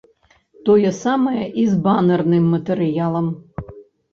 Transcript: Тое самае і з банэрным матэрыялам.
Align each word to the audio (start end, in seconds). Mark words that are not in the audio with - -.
Тое 0.69 0.91
самае 1.03 1.45
і 1.65 1.65
з 1.73 1.77
банэрным 1.85 2.49
матэрыялам. 2.55 3.25